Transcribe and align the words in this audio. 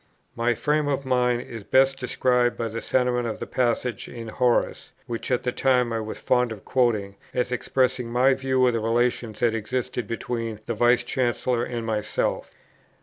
My 0.35 0.55
frame 0.55 0.87
of 0.87 1.05
mind 1.05 1.43
is 1.43 1.63
best 1.63 1.97
described 1.99 2.57
by 2.57 2.69
the 2.69 2.81
sentiment 2.81 3.27
of 3.27 3.37
the 3.37 3.45
passage 3.45 4.09
in 4.09 4.29
Horace, 4.29 4.91
which 5.05 5.29
at 5.29 5.43
the 5.43 5.51
time 5.51 5.93
I 5.93 5.99
was 5.99 6.17
fond 6.17 6.51
of 6.51 6.65
quoting, 6.65 7.17
as 7.35 7.51
expressing 7.51 8.09
my 8.11 8.33
view 8.33 8.65
of 8.65 8.73
the 8.73 8.79
relation 8.79 9.33
that 9.33 9.53
existed 9.53 10.07
between 10.07 10.59
the 10.65 10.73
Vice 10.73 11.03
Chancellor 11.03 11.63
and 11.63 11.85
myself. 11.85 12.49